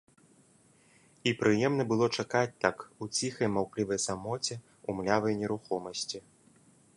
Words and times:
І 1.31 1.33
прыемна 1.41 1.83
было 1.91 2.07
чакаць 2.23 2.57
так, 2.65 2.77
у 3.03 3.09
ціхай 3.19 3.47
маўклівай 3.59 3.99
самоце, 4.07 4.59
у 4.89 4.97
млявай 5.01 5.33
нерухомасці. 5.45 6.19